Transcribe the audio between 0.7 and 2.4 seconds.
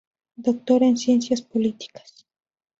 en Ciencias Políticas.